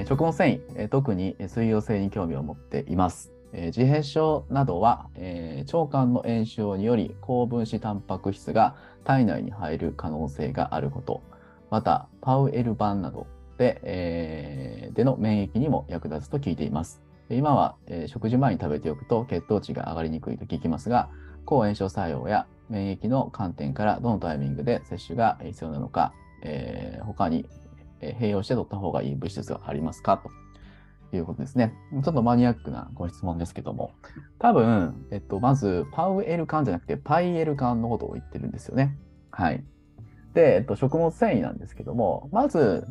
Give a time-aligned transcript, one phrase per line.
[0.00, 3.32] え食物繊維、え特に水溶性に興味を持っています。
[3.52, 11.20] えー自閉症などは、えー腸管の炎症により高分子タンパク質が体内に入る可能性があること、
[11.70, 13.26] またパウエル版など
[13.58, 17.02] で,、えーでの免疫にも役立つと聞いています。
[17.28, 21.10] 今は、えー食事前に食べておくと血糖値が上がりにくいと聞きますが、
[21.44, 26.12] 抗炎症作用や免疫の観点からどのタイミングで摂取が必要なのか、
[26.42, 27.46] えー他に
[28.00, 30.22] 併用して取った方がいい物質がありますか？
[31.10, 31.74] ということですね。
[31.92, 33.92] ちょっとマニアックなご質問ですけども、
[34.38, 38.96] 多分、えっと、まず、パウエル缶じゃなくて、パイエル缶のことを言ってるんですよね。
[39.30, 39.64] はい。
[40.34, 42.86] で、えっと、食物繊維なんですけども、まず、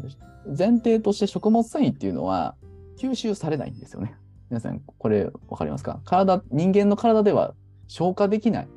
[0.45, 2.55] 前提として食物繊維っていうのは
[2.98, 4.16] 吸収されないんですよね。
[4.50, 6.02] 皆さん、これわかりますか？
[6.05, 7.53] 体、人間の体では
[7.88, 8.67] 消化できない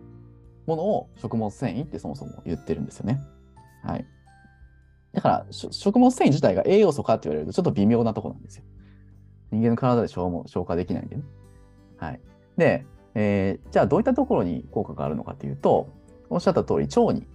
[0.67, 3.21] ものを食物繊維ってそもそも言ってるんですよね。
[3.83, 4.07] はい。
[5.13, 8.65] だから、食物繊維自体が栄養素かって言われるとちょっと微妙なとこなんですよ。
[9.51, 11.23] 人間の体で消消化できないんでね。
[11.99, 12.21] はい。
[12.57, 15.91] で、えーじゃあどういったところに効果があるのかっていうと、
[16.31, 17.27] おっしゃった通り、腸に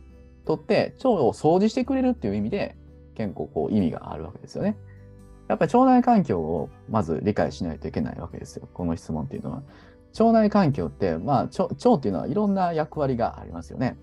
[0.46, 2.76] とって腸を掃除してくれるっていう意味で、
[3.16, 4.78] 結構こう意味があるわけですよね。
[5.48, 8.68] やっぱり腸内環境をまず理解しないといけないわけですよ。
[8.74, 9.64] この質問っていうのは。
[10.20, 13.98] 腸内環境って、まあ、腸っていうのはいろんな役割がありますよね。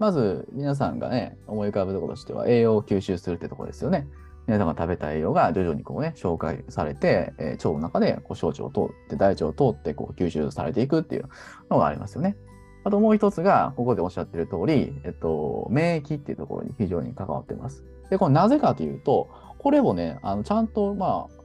[0.00, 4.08] まず、皆さんがね、思い浮かぶところとしては、栄養を吸収するってところですよね。
[4.46, 11.28] 皆さんが食べた栄養が徐々にこうね、紹介されて、えー腸の中でこう小腸を通って、大腸を通ってこう吸収されていくっていう
[11.70, 12.36] のがありますよね。
[12.82, 17.84] あともう一つが、ここでおっしゃってる通り、えっと、免疫っていうところに非常に関わってます。
[18.08, 19.28] で、これなぜかというと、
[19.58, 21.42] これをね、あのちゃんと、まあ、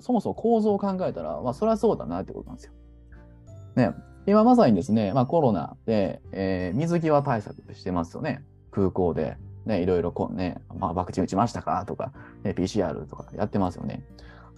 [0.00, 2.72] そもそも構造を考えたら、まあ、それはそうだなってことなんですよ。
[3.76, 3.94] ね、
[4.26, 8.44] 今まさにですね、まあ、コロナで、えー水際対策してますよね。
[8.70, 14.04] 空港で、ね、いろいろこうね、まあ、ワクチン打ちましたかとか、ね、PCR とかやってますよね。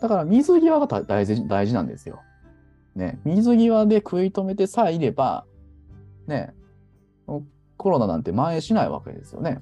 [0.01, 2.21] だから水際が大事大事なんですよ。
[2.95, 5.47] ね、水際で食い止めてさえいれば、
[6.27, 6.55] ね、
[7.77, 9.61] コロナなんて蔓延しないわけですよね。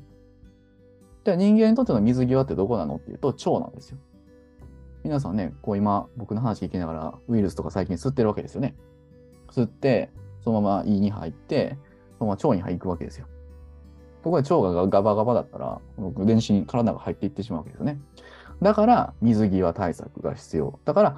[1.25, 3.99] で、人間にとっての水際ってどこなのっていうと、腸なんですよ。
[5.05, 8.75] 皆さんね、こう今、僕の話聞きながら、ウイルスとか最近吸ってるわけですよね。
[9.52, 10.10] 吸って、
[10.42, 11.76] そのまま胃に入って、
[12.18, 13.26] そのまま腸に入くわけですよ。
[14.24, 17.98] とこで腸がガバガバだったら、この電子に体が入っていってしまうわけですよね。
[18.60, 20.78] だから、水際対策が必要。
[20.84, 21.10] だから、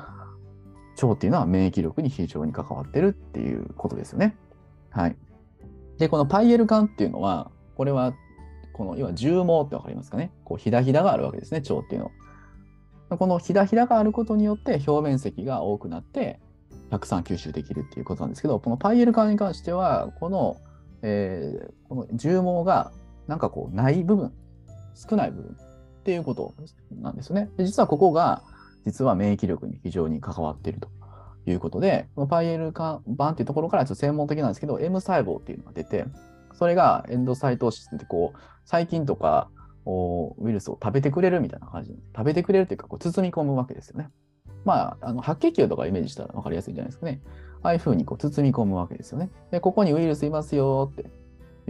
[1.02, 4.36] 腸っていうのは免疫力に非常に関わってるっていうことですよね。
[4.90, 5.16] はい。
[5.98, 8.14] で、このパイエル管っていうのは、これは、
[8.72, 10.32] この、要は重毛ってわかりますかね？
[10.44, 12.10] こう、ひだひだがあるわけですね、腸っていうの
[13.10, 13.18] は。
[13.18, 16.40] このひだひだがあることによって表面積が多くなって、
[16.90, 20.56] たくさん吸収できるっていうことなんですけど、このパイエル管に関しては、この、
[21.02, 22.92] えーこの重毛が
[23.28, 24.32] なんかこうない部分、
[24.94, 25.56] 少ない部分
[26.00, 26.54] っていうこと
[27.00, 27.48] なんですね。
[27.56, 28.42] で実はここが、
[28.84, 30.88] 実は免疫力に非常に関わっていると
[31.46, 36.04] いうことで、このパイエル管板っていうところからちょっと専門的なんですけど、M 細胞っていうのが出て、
[36.52, 39.48] それがエンドサイトーシスってこう、細菌とか
[39.86, 44.10] ウイルスを食べてくれるみたいな感じで、食べてくれるっていうか、こう包み込むわけですよね。
[44.64, 47.20] まあ、あの白血球とかイメージしたら分かりやすいんじゃないですかね。
[47.62, 49.30] ああいうふうにこう包み込むわけですよね。
[49.50, 51.10] で、ここにウイルスいますよって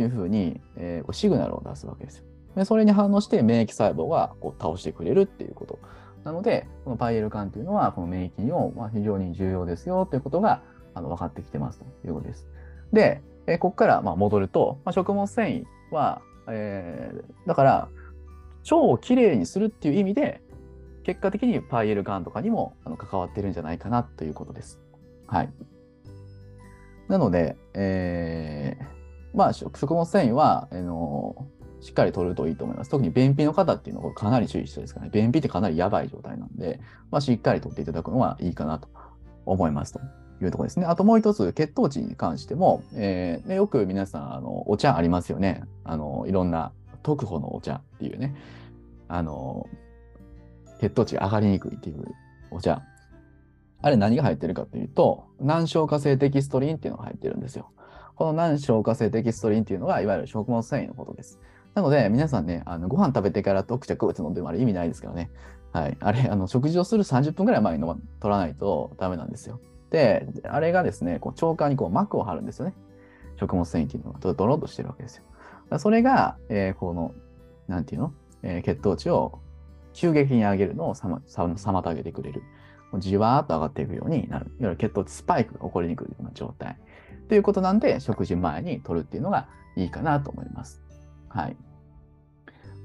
[0.01, 2.25] いうふうに、えーこうシグナルを出すわけですよ。
[2.57, 5.79] で、それに反応して免疫細胞がこう倒してくれるっていうこと。
[6.25, 10.63] なので、このパイエル管というのは、この免疫をま非常に重要ですよということが
[10.95, 12.49] あの分かってきてますということです。
[12.93, 17.89] で、えここからま戻ると、まあ、食物繊維は、えーだから、
[18.65, 20.41] 腸をきれいにするっていう意味で、
[21.05, 24.81] 結果的にパイエルガンとかにもあの関わってるんじゃないかなということです。
[25.27, 25.53] はい。
[27.09, 28.95] なので、えー
[29.35, 31.49] まあ食物繊維は、あの
[31.81, 32.91] しっかり取るといいと思います。
[32.91, 35.11] 特に便秘の方っていうのはかなり注意してですからね。
[35.13, 38.89] 便秘ってかなりやばい状態なんで、まあ、しっかり取っていただくのはいいかなと
[39.45, 40.01] 思いますと
[40.41, 40.87] いうところですね。
[40.87, 45.65] あともう一つ、血糖値に関しても、えーね、よく皆さん、あのお茶ありますよね。
[45.83, 46.73] あのいろんな
[47.03, 48.35] 特保のお茶っていうね。
[49.09, 49.69] あの
[50.85, 52.05] 血糖値が上がりにくいっていう
[52.51, 52.83] お茶。
[53.81, 57.71] あれ何が入ってるかというと、難消化性デキストリンっていうのが入ってるんですよ。
[58.17, 61.41] この難消化性デキストリンっていうのが、いわゆる食物繊維のことです。
[61.75, 65.31] なので、皆さんね、あのご飯食べてから特茶食う飲んでもあれ意味ないですからね。
[65.73, 65.97] はい。
[66.01, 69.61] あれ、あの食事をする30分ぐらい前に飲取らないとダメなんですよ。
[69.91, 72.75] で、あれがですね、こう腸管にこう膜を張るんですよね。
[73.41, 75.79] 食物繊維っていうのがドロッとしてるわけですよ。
[75.79, 77.13] それが、えーこの、
[77.67, 79.41] なんていうの、えー血糖値を
[79.95, 82.43] 急激に上げるのを妨げてくれる。
[82.99, 84.47] じわーっと上がっていくようになる。
[84.47, 86.77] いわゆる血糖値スパイクが起こりにくいような状態。
[87.29, 90.83] ということなんで、食事前に取るっていうのがいいかなと思います。
[91.29, 91.57] はい。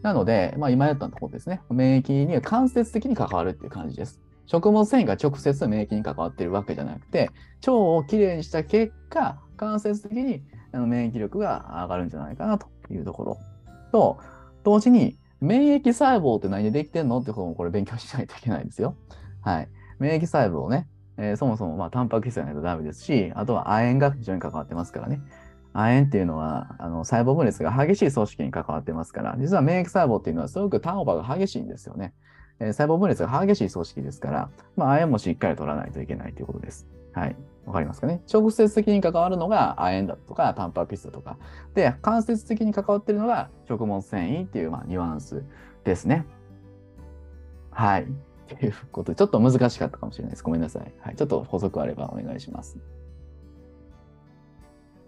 [0.01, 4.21] なので、まあ、今やったところですね、免疫には間接的に関わるっていう感じです。
[4.45, 7.29] 食物繊維が直接免疫に関わっているわけじゃなくて、
[7.61, 10.41] 腸をきれいにした結果、間接的に
[10.73, 13.37] 免疫力が上がるんじゃないかなというところ
[13.91, 14.17] と、
[14.63, 18.95] 同時に免疫細胞って何でできてんのってこともこれ勉強しないといけないんですよ。
[19.41, 19.69] はい。
[19.99, 20.87] 免疫細胞ね、
[21.17, 25.21] えー、そもそもまあタンパク質がないとダメですし、あとは亜鉛が非常に関わってますからね。
[25.73, 32.13] 亜鉛っていうのはあの細胞分裂が激しい組織に関わってますから、実は免疫細胞っていうのはすごくターンオーバーが激しいんですよね。
[32.59, 36.87] えー、細胞分裂が激しい組織ですから、まあ、亜鉛もしっかり取らないといけないということです。
[37.13, 37.35] はい。
[37.69, 38.19] わかりますかね？
[38.33, 41.37] 直接的に関わるのが亜鉛だとか、タンパク質だとか。
[41.75, 45.43] で、間接的に関わってるのが食物繊維っていう、まあ、ニュアンス
[45.83, 46.25] ですね。
[47.69, 48.07] はい。
[48.47, 50.43] ということで、ちょっと難しかったかもしれないです。
[50.43, 50.91] ごめんなさい。
[50.99, 51.15] はい。
[51.15, 52.79] ちょっと補足あればお願いします。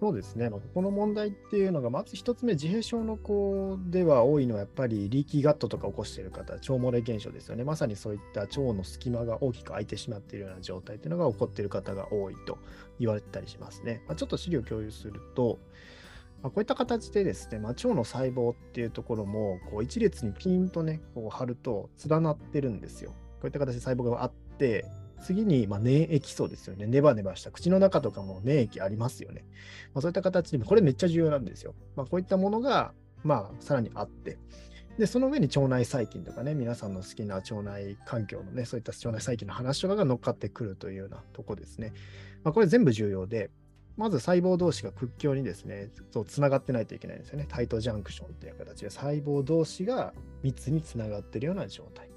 [0.02, 7.64] そうですね、ここの問題っていうのが、まず一つ目、自閉症の子では多いのは、やっぱりリーキーガットとか起こしている方、腸漏れ現象ですよね。
[7.64, 12.58] まさにそういった腸の隙間が大きく空いてしまっているような状態っていうのが起こっている方が多いと
[13.00, 14.02] 言われたりしますね。
[14.08, 15.60] まあ、ちょっと資料共有すると、
[16.42, 23.12] ま、こういった形でですね、まあ、腸の細胞っていうところも、こう一列にピンとね、こう貼ると連なってるんですよ。
[23.12, 24.86] こういった形で細胞があって、
[25.22, 26.86] 次に、まあ、粘液層ですよね。
[26.88, 29.46] ネバネバした口の中とかも粘液ありますよね。
[29.94, 31.74] まあ、そういった形で、これめっちゃ重要なんですよ。
[31.96, 34.38] まあ、こういったものが、まあ、さらにあって、
[34.98, 41.94] で、その上に腸内細菌とかね、皆さんの好きな腸内環境のね、そういった腸内細菌の話とかが乗っかってくるというようなとこですね。
[42.44, 43.50] まあ、これ全部重要で、
[43.98, 47.46] まず細胞同士が屈強にですね、そうつながってないといけないんですよね。
[47.48, 50.14] タイトジャンクションっていう形で細胞同士が
[50.44, 52.11] 密につながっているような状態。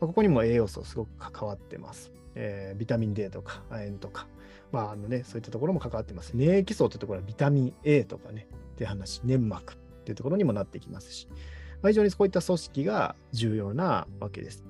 [0.00, 2.12] ここにも栄養素すごく関わってます。
[2.34, 4.26] えー、ビタミン D とか亜鉛とか、
[4.70, 6.34] まああのね、そういったところも関わってます。
[6.34, 11.28] 粘液層というところはビタミン A とかね、って話、粘膜っていうところにもなってきますし、
[11.82, 14.64] まあ、非常にそういった組織が重要なわけです。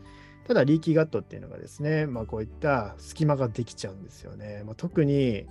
[0.46, 4.62] ただ、リーキーガットっていうのがですね、まあ、こういった隙間ができちゃうんですよね。
[4.64, 5.46] まあ、特に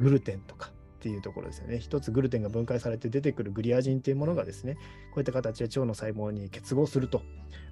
[0.00, 0.72] グルテンとか
[1.04, 1.78] っていうところですよね。
[1.78, 4.76] 一つグルテンが分解されて出てくるグリアジンっていうものがですね、
[5.12, 7.20] こういった形で腸の細胞に結合すると、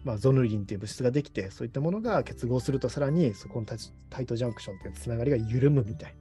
[0.05, 3.67] まあ、ゾヌリンっていう物質ができて、そういったものが結合すると、さらにそこの
[4.11, 6.17] タイトジャンクションっていうつながりが緩むみたいな。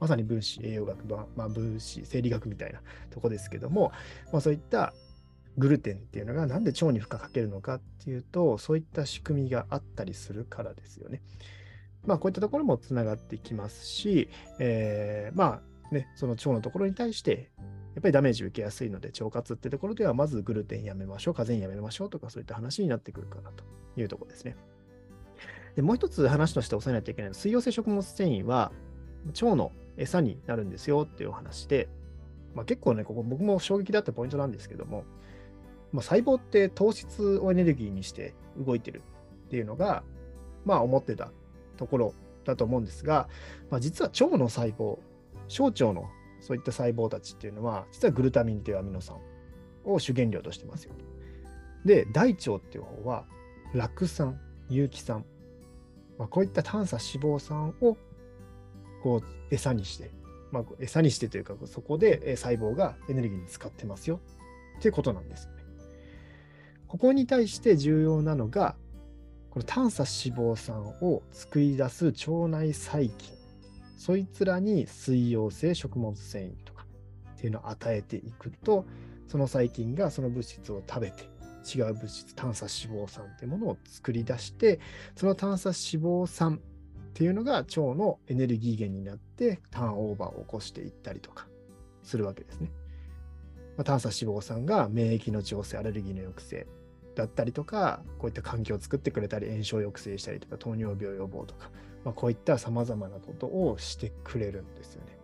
[0.00, 2.80] まさに分子栄養学、まあ、分子生理学みたいな
[3.10, 3.92] とこですけども、
[4.32, 4.92] まあ、そういった
[5.56, 11.22] グルテンっていうのがなんで腸に負荷かけるのかっていうと、そういった仕組みがあったりするからですよね。
[12.06, 14.28] まあ、こういったところもつながってきますし、
[14.58, 17.50] えー、まあね、その腸のところに対して
[17.96, 23.64] やっぱりダメージ受けやすいので、腸活ってところでは、まずグルテンやめましょう、カゼインやめましょうとか、そういった話になってくるかなと
[23.96, 24.54] いうところですね。
[25.76, 28.70] でもう一つ話として押さえないといけないのは、水溶性食物繊維は
[29.28, 31.88] 腸の餌になるんですよっていうお話で、
[32.54, 35.04] まあ、結構ね、ここ僕も衝撃だったポイントなんですけども、
[35.92, 39.02] まあ、細胞って糖質をエネルギーにして動いてる
[39.46, 40.02] っていうのが、
[40.66, 41.30] まあ思ってた
[41.78, 43.28] ところだと思うんですが、
[43.70, 44.98] まあ、実は腸の細胞、
[45.48, 46.08] 小腸の
[46.40, 49.16] そういった細胞たちっていうのは、実はグルタミンというアミノ酸
[49.84, 50.92] を主原料としてますよ。
[51.84, 53.24] で、大腸っていう方は、
[53.74, 54.38] 酪酸、
[54.68, 55.24] 有機酸、
[56.18, 57.96] まあ、こういった短鎖脂肪酸を
[59.02, 60.10] こう餌にして、
[60.50, 64.20] まあ、餌にしてというか、そこで細胞がエネルギーに使ってますよ
[64.78, 65.62] っていうことなんですよね。
[66.88, 68.76] ここに対して重要なのが、
[69.50, 73.35] この短鎖脂肪酸を作り出す腸内細菌
[73.96, 76.86] そいつらに水溶性食物繊維とか
[77.34, 78.84] っていうのを与えていくと、
[79.28, 81.24] その細菌がその物質を食べて、
[81.74, 84.78] 違う物質、短鎖脂肪酸っていうものを作り出して、
[85.16, 86.58] その短鎖脂肪酸っ
[87.14, 91.48] ていうのが腸のエネルギー源になって、ターンオーバーを起こしていったりとか
[92.02, 92.70] するわけですね。
[93.76, 96.66] まあ、短鎖脂肪酸が免疫の調整、アレルギーの抑制
[97.14, 101.70] だったりとか、こういった環境を作ってくれたり、炎症を抑制したりとか、糖尿病予防とか、
[102.06, 105.18] まあ、こういったさまざまなことをしてくれるんですよね。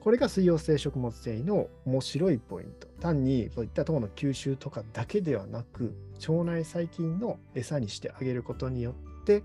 [0.00, 2.86] これが水溶性食物繊維の面白いポイント。
[3.00, 5.94] 単にそういった糖の吸収とかだけではなく、
[6.28, 9.42] 腸内細菌の餌にしてあげることによって、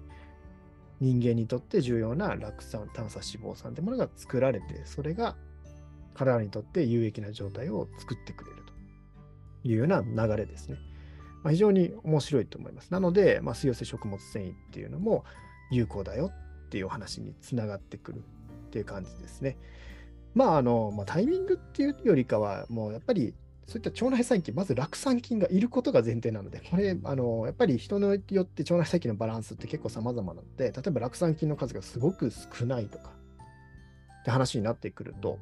[0.99, 5.37] 人間にとって重要な酪酸、炭鎖脂肪酸というものが作られて、それが
[6.13, 8.73] 体にとって有益な状態を作ってくれると
[9.69, 10.75] いうような流れですね。
[11.41, 12.91] まあ、非常に面白いと思います。
[12.91, 15.23] なので、まあ、水溶性食物繊維っていうのも、
[15.71, 16.31] 有効だよ
[16.65, 18.21] っていうお話につながってくるっ
[18.71, 19.57] ていう感じですね。
[20.33, 23.35] まあ、あの、まあ、タイミングっていうよりかは、もうやっぱり
[23.67, 33.11] そういった腸内細菌、まず酪酸菌がいることが前提なので、これ、あのやっぱり人によって腸内細菌のバランスって結構様々なので、例えば酪酸菌の数がすごく少ないとか
[34.21, 35.39] って話になってくると、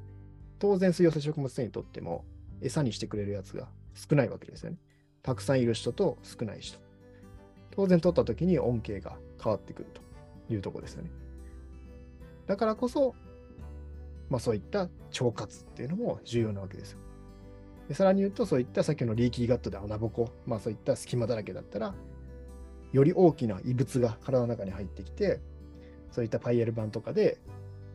[0.60, 2.24] 当然水溶性食物繊維にとっても
[2.62, 4.78] 餌にしてくれるやつが少ないわけですよね。
[5.24, 6.80] たくさんいる人と少ない人。
[7.72, 10.02] 当然取った時に恩恵が変わってくると
[10.50, 11.12] いうとこですよね。
[12.48, 13.16] だからこそ、
[14.30, 17.00] まあ、そういった腸活っていうのも重要なわけですよ。
[17.88, 21.94] でさらに言うと、そういったさっきのリーキーガットで穴ぼこ、まあそういった隙間だらけだったら、
[22.94, 25.40] より大きな異物が体の中に入ってきて、
[26.12, 27.38] そういったパイエル板とかで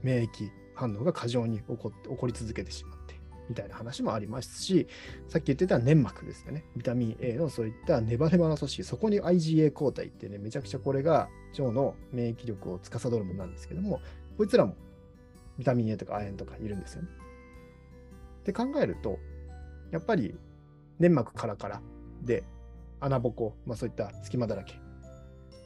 [0.02, 0.28] 免疫
[0.74, 3.14] 反応が過剰に起こって起こり続けてしまって、
[3.48, 4.86] みたいな話もありますし、
[5.28, 6.64] さっき言ってた粘膜ですよね。
[6.76, 11.28] ビタミン A のそういったネバネバの組織、そこに IgA 抗体ってね、めちゃくちゃこれが
[11.62, 14.00] 腸の免疫力を司るものなんですけども、
[14.36, 14.74] こいつらも
[15.58, 17.08] ビタミン A とか亜鉛とかいるんですよね。
[18.40, 19.18] って考えると、
[19.90, 20.34] やっぱり
[20.98, 21.80] 粘膜カラカラ
[22.22, 22.44] で
[23.00, 24.74] 穴ぼこ、まあ、そういった隙間だらけ、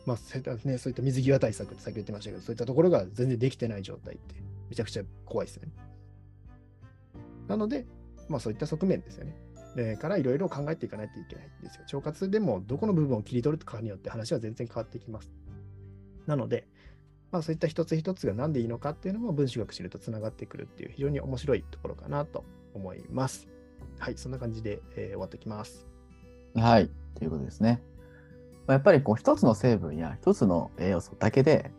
[0.07, 4.35] まあそういったね、そういった水際対策ってさっき言ってましたけど、そういったところが全然できてない状態って
[4.69, 5.73] めちゃくちゃ怖いですよね。
[7.49, 7.87] なので、
[8.29, 9.37] まあそういった側面ですよね。
[9.77, 11.83] でからいろいろ考えていかないといけないんですよ。
[11.99, 15.31] 腸活でもどこの部分を切り取るかによって話は全然変わってきます。
[16.27, 16.67] なので、
[17.31, 23.49] まあ、そういった一つ一つが何でいいのかっていうのも分子学知るとつながってくるっていう非常に面白いところかなと思います。
[23.99, 25.87] はい、そんな感じで、えー終わってきます。
[26.55, 27.83] はい、ということですね。
[28.67, 31.71] まやっぱりこう一つの成分や一つの栄養素だけで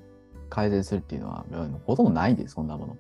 [0.50, 1.46] 改善するっていうのは
[1.86, 2.98] ほとんどないんです、そんなもの。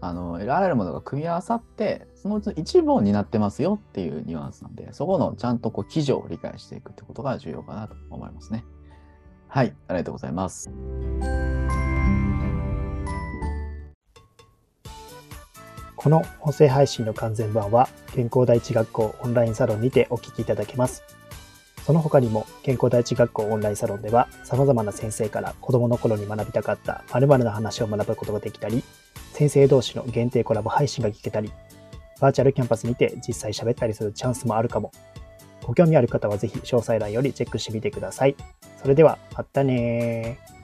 [0.00, 8.64] あの、あらゆるものが組み合わさって、そのうちの一部を担ってますよっていうニュアンスなんで、そこのちゃんとこう基準を理解していくってことが重要かなと思いますね。
[9.48, 10.70] はい、ありがとうございます。
[15.96, 21.02] この音声配信の完全版は健康第一学校オンラインサロンにてお聞きいただけます。
[21.84, 28.84] その他にも健康第一学校オンラインサロンでは様々な先生から子供の頃に学びたかった〇〇な話を学ぶことができたり、
[29.32, 31.50] 先生同士の限定コラボ配信が聞けたり、
[32.20, 34.92] バーチャルキャンパスにて実際喋ったりするチャンスもあるかも。
[35.64, 38.36] ご興味ある方はぜひ詳細欄よりチェックしてみてください。
[38.86, 40.55] それでは、またねー。